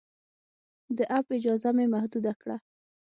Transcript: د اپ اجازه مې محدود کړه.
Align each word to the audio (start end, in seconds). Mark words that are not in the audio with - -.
د 0.97 0.99
اپ 1.17 1.27
اجازه 1.37 1.69
مې 1.77 1.85
محدود 1.93 2.25
کړه. 2.41 2.57